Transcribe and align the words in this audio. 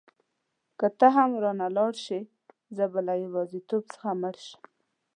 که 0.79 0.87
ته 0.99 1.07
هم 1.15 1.31
رانه 1.43 1.65
ولاړه 1.69 1.99
شې 2.05 2.19
زه 2.75 2.85
به 2.91 2.99
له 3.07 3.13
یوازیتوب 3.25 3.83
څخه 3.93 4.09
مړ 4.21 4.35
شم. 4.47 4.61